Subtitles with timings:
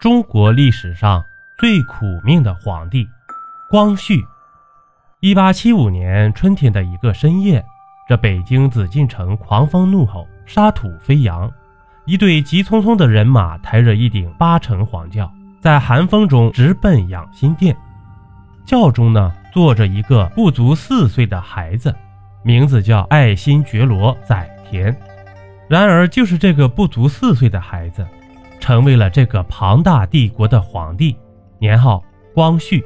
[0.00, 1.22] 中国历史上
[1.58, 3.06] 最苦命的皇帝
[3.68, 4.24] 光绪。
[5.20, 7.62] 一八七五年春天的一个深夜，
[8.08, 11.52] 这北京紫禁城狂风怒吼，沙土飞扬，
[12.06, 17.76] 一队急匆匆的人马抬着一顶八层黄轿，在寒风中直奔养心殿。
[18.64, 21.94] 轿中呢，坐着一个不足四岁的孩子，
[22.42, 24.96] 名字叫爱新觉罗载田。
[25.68, 28.06] 然而，就是这个不足四岁的孩子。
[28.60, 31.16] 成为了这个庞大帝国的皇帝，
[31.58, 32.02] 年号
[32.34, 32.84] 光绪。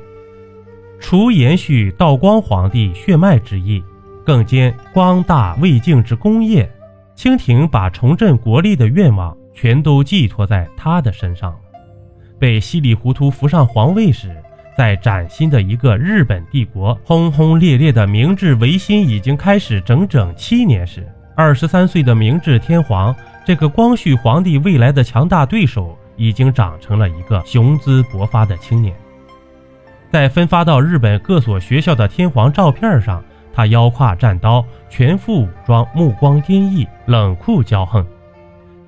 [1.01, 3.83] 除延续道光皇帝血脉之意，
[4.25, 6.71] 更兼光大魏晋之功业。
[7.15, 11.59] 清廷把重振国力的愿望全都寄托在他的身上了。
[12.39, 14.35] 被稀里糊涂扶上皇位时，
[14.77, 21.07] 在崭新的一个日本帝国轰轰烈烈的明治维新已经开始整整七年时，
[21.37, 23.15] 二十三岁的明治天皇。
[23.45, 28.97] 这个光绪皇帝未来的强大对手已经长成了一个雄姿勃发的青年，
[30.11, 38.05] 在分发到日本各所学校的天皇照片上，他腰挎战刀，全副武装，目光阴翳，冷酷骄横。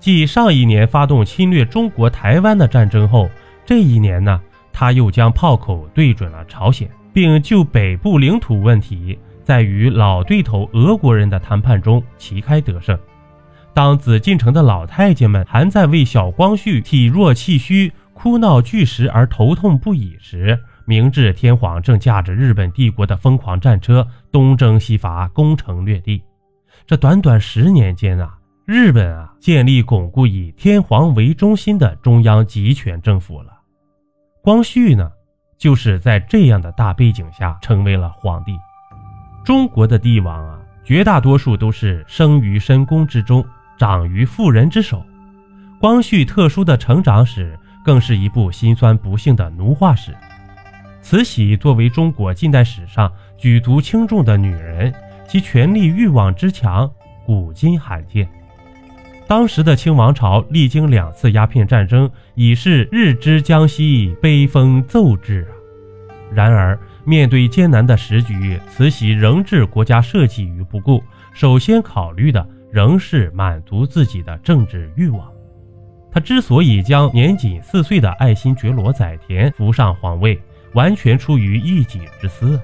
[0.00, 3.28] 继上一年发动侵略中国台湾的战争后，
[3.66, 4.40] 这一年呢，
[4.72, 12.98] 他又将炮口对准了朝鲜，并就北部领土问题，在与老对头俄国人的谈判中旗开得胜。
[13.76, 26.22] 当紫禁城的老太监们还在为小光绪体弱气虚、哭闹巨食而头痛不已时，明治天皇正驾着日本帝国的疯狂战车东征西伐、攻城略地。
[26.86, 33.52] 这短短十年间啊，日本啊建立巩固以天皇为中心的中央集权政府了。
[34.42, 35.10] 光绪呢，
[35.58, 38.56] 就是在这样的大背景下成为了皇帝。
[39.44, 43.46] 中国的帝王啊，绝大多数都是生于深宫之中。
[43.78, 45.04] 长于妇人之手，
[45.78, 50.14] 光绪特殊的成长史更是一部心酸不幸的奴化史。
[51.02, 54.92] 慈禧作为中国近代史上举足轻重的女人，
[55.28, 56.90] 其权力欲望之强，
[57.24, 58.28] 古今罕见。
[59.28, 65.52] 当时的清王朝历经两次鸦片战争，已是日之将息，悲风骤至啊！
[66.32, 72.48] 然而，面对艰难的时局，慈禧仍置国家社稷于不顾，首先考虑的。
[72.70, 75.30] 仍是满足自己的政治欲望。
[76.10, 80.40] 他之所以将年仅四岁的爱新觉罗载田扶上皇位，
[80.72, 82.58] 完全出于一己之私，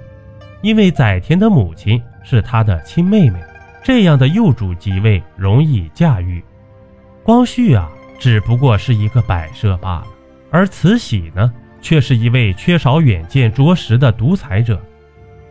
[0.62, 3.38] 因为载田的母亲是他的亲妹妹，
[3.82, 6.42] 这样的幼主即位容易驾驭。
[7.22, 10.06] 光绪啊，只不过是一个摆设罢了，
[10.50, 14.80] 而慈禧呢，却是一位缺少远见卓识的独裁者，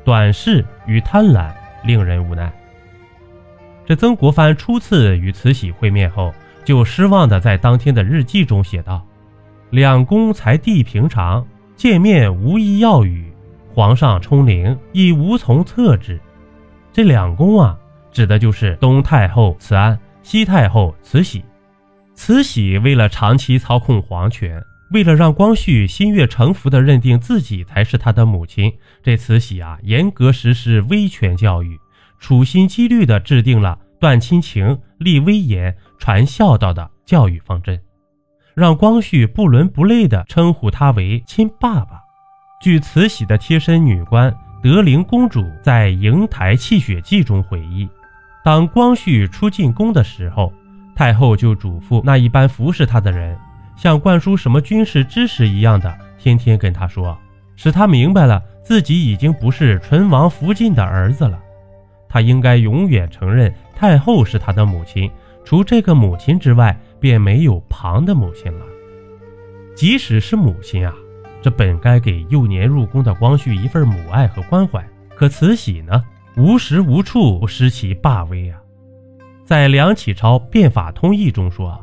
[0.04, 1.52] 短视与贪婪
[1.86, 2.52] 令人无奈。
[3.92, 9.06] 这曾国藩初次与慈禧会面后，就失望地在当天的日记中写道
[9.70, 13.30] ：“两宫才地平常，见面无一要语，
[13.74, 16.18] 皇上冲灵亦无从测之。”
[16.94, 17.78] 这两宫啊，
[18.14, 21.44] 指的就是东太后慈安、西太后慈禧。
[22.16, 28.72] 慈禧为了长期操控皇权，为了让光绪心悦诚服地认定自己才是他的母亲，
[29.04, 31.78] 这慈禧啊，严格实施威权教育。
[32.22, 37.78] 处心积虑地制定了断亲情、立威严、传孝道的教育方针，
[38.54, 42.00] 让光绪不伦不类地称呼他为亲爸爸。
[42.62, 47.90] 据慈禧的贴身女官德龄公主在《瀛台泣血记》中回忆，
[48.44, 50.54] 当光绪出进宫的时候，
[50.96, 53.36] 太后就嘱咐那一般服侍他的人，
[53.76, 57.18] 像灌输什么军事知识一样的，天天跟他说，
[57.56, 61.41] 使他明白了自己已经不是纯王福晋的儿子了。
[62.12, 65.10] 他应该永远承认太后是他的母亲，
[65.46, 68.66] 除这个母亲之外，便没有旁的母亲了。
[69.74, 70.94] 即使是母亲啊，
[71.42, 74.86] 这本该给幼年入宫的光绪一份母爱和关怀，
[75.16, 76.04] 可慈禧呢，
[76.36, 78.60] 无时无处不失其霸威啊。
[79.46, 81.80] 在梁启超《变法通义》中说啊，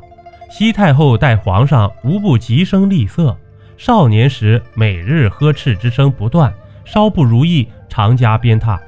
[0.51, 3.35] 西太后待皇上无不极声厉色，
[3.77, 6.53] 少年时每日呵斥之声不断，
[6.85, 8.79] 稍不如意常加鞭挞。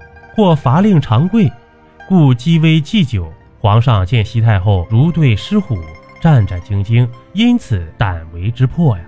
[0.41, 1.47] 或罚令长跪，
[2.07, 3.31] 故积危祭酒。
[3.59, 5.77] 皇上见西太后如对狮虎，
[6.19, 9.03] 战战兢兢，因此胆为之破呀。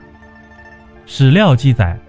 [1.07, 1.99] 史料记载，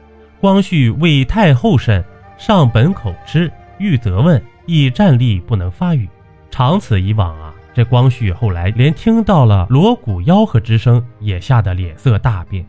[0.42, 2.04] 光绪为太后甚，
[2.36, 6.06] 上本口吃，欲责问，亦站立不能发语。
[6.50, 12.62] 长此以往啊，这光绪后来连听到了锣鼓吆喝之声，也吓得脸色大变。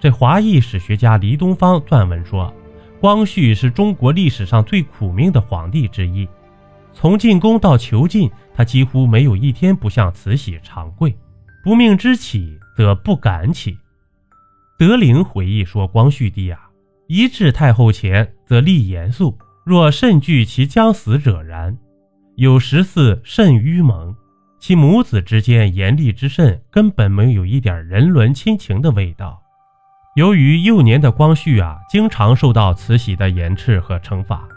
[0.00, 2.52] 这华裔史学家黎东方撰文说。
[3.06, 6.28] 光绪是中国历史上最苦命的皇帝之一，
[6.92, 11.16] 从进宫到囚禁，他几乎没有一天不向慈禧长跪。
[11.62, 13.78] 不命之起则不敢起。
[14.76, 16.58] 德龄回忆说：“光绪帝啊，
[17.06, 21.78] 一至太后前，则立严肃，若甚惧其将死者然。
[22.34, 24.12] 有十四甚愚蒙，
[24.58, 29.40] 其母子之间严厉之甚，根本没有一点人伦亲情的味道。
[30.16, 34.48] 由于幼年的光绪啊，经常受到慈禧的严斥和惩罚，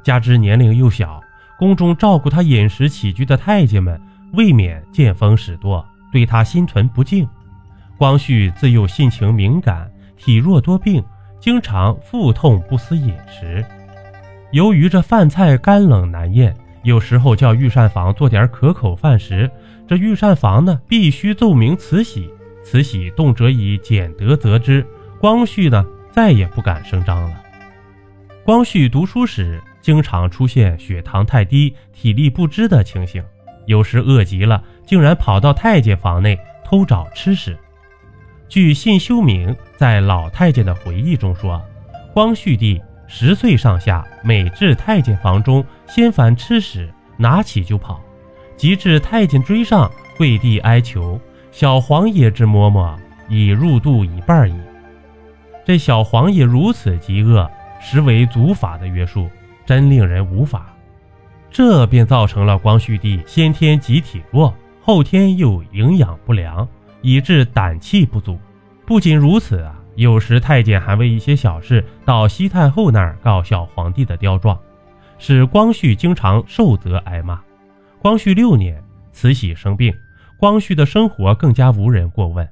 [0.00, 1.20] 加之年龄又小，
[1.58, 4.00] 宫中照顾他饮食起居的太监们
[4.34, 7.28] 未免见风使舵，对他心存不敬。
[7.96, 11.02] 光绪自幼性情敏感，体弱多病，
[11.40, 13.64] 经常腹痛不思饮食。
[14.52, 16.54] 由于这饭菜干冷难咽。
[16.84, 19.50] 有时候叫御膳房做点可口饭食，
[19.88, 22.30] 这御膳房呢必须奏明慈禧，
[22.64, 24.86] 慈禧动辄以俭德责之。
[25.20, 27.42] 光绪呢再也不敢声张了。
[28.44, 33.22] 光绪读书时经常出现血糖太低、体力不支的情形，
[33.66, 37.56] 有时饿极了，竟然跑到太监房内偷找吃食。
[38.48, 41.60] 据信修明在老太监的回忆中说，
[42.12, 42.80] 光绪帝。
[43.10, 47.98] 十岁上下，每至太监房中，先凡吃食，拿起就跑，
[48.54, 51.18] 及至太监追上，跪地哀求
[51.50, 52.94] ：“小皇爷之嬷嬷
[53.26, 54.54] 已入肚一半矣。”
[55.68, 57.46] 这小皇爷如此饥饿，
[57.78, 59.28] 实为祖法的约束，
[59.66, 60.74] 真令人无法。
[61.50, 66.66] 这便造成了光绪帝先天极体弱，后天又营养不良，
[67.02, 68.38] 以致胆气不足。
[68.86, 69.78] 不仅如此啊。
[69.94, 74.58] 有时太监还为一些小事到西太后那儿告小皇帝的刁状，
[75.18, 77.38] 使光绪经常受责挨骂。
[77.98, 78.82] 光绪六年，
[79.12, 79.92] 慈禧生病，
[80.38, 82.48] 光绪的生活更加无人过问。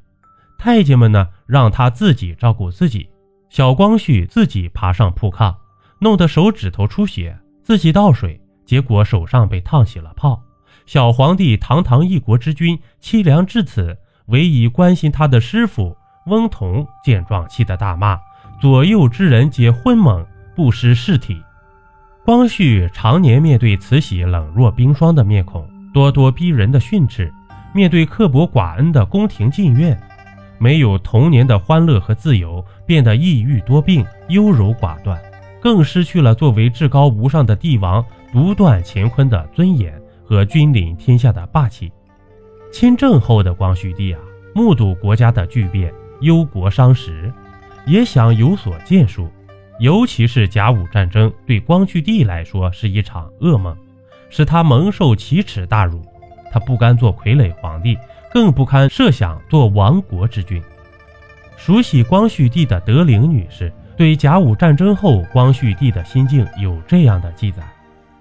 [0.59, 3.09] 太监们呢，让他自己照顾自己。
[3.49, 5.55] 小光绪自己爬上铺炕，
[6.01, 10.43] 弄得手指头出血，自己倒水，结果手上被烫起了泡。
[10.85, 15.97] 小皇帝堂堂一国之君，凄凉至此，唯以关心他的师傅。
[16.27, 18.19] 翁同见状，气得大骂
[18.61, 20.27] ：“左右之人皆昏懵，
[20.57, 21.41] 不识事体。”
[22.25, 25.65] 光绪常年面对慈禧冷若冰霜的面孔，
[25.95, 27.33] 咄咄逼人的训斥，
[27.73, 29.97] 面对刻薄寡恩的宫廷禁苑，
[30.59, 35.21] 没有童年的欢乐和自由，变得抑郁多病、优柔寡断，
[35.61, 41.93] 更失去了作为至高无上的帝王独断乾坤的尊严和君临天下的霸气。
[42.73, 44.21] 亲政后的光绪帝啊，
[44.55, 45.93] 目睹国家的巨变。
[46.23, 47.31] 忧国伤时，
[47.87, 49.31] 也想有所建树。
[49.79, 53.77] 尤其是甲午战争，对光绪帝来说是一场噩梦，
[54.31, 56.03] 使他蒙受奇耻大辱。
[56.51, 57.99] 他不甘做傀儡皇帝，
[58.37, 60.63] 更不堪设想做亡国之君。
[61.57, 67.63] 熟悉光绪帝的德龄女士对甲午战争后光绪帝的心境有这样的记载：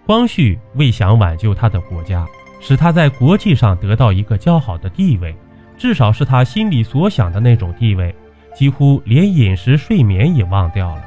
[0.05, 2.25] 光绪为想挽救他的国家，
[2.61, 5.35] 使他在国际上得到一个较好的地位。
[5.77, 8.15] 至少是他心里所想的那种地位，
[8.55, 11.03] 几乎连饮食睡眠也忘掉了。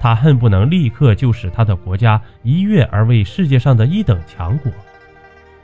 [0.00, 4.72] 他恨不能立刻就使他的国家一跃而为世界上的一等强国。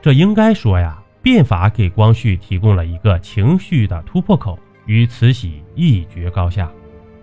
[0.02, 6.70] 这应该说呀，变法给光绪提供了一个情绪的突破口，与慈禧一决高下。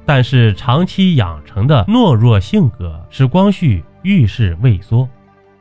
[0.06, 5.08] 但是长期养成的懦弱性格使光绪遇事畏缩。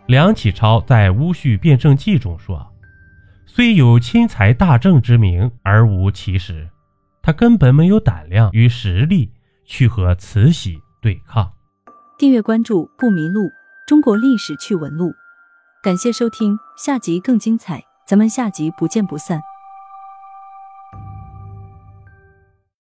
[0.07, 2.67] 梁启超在《戊戌辩证记》中说。
[3.51, 6.69] 虽有亲才大政之名，而无其实。
[7.23, 9.31] 他根本没有胆量与实力
[9.65, 11.51] 去和慈禧对抗。
[12.19, 13.49] 订阅关注不迷路，
[13.87, 15.13] 中国历史趣闻录。
[15.83, 19.45] 感谢收听，下集更精彩，咱们下集不见不散。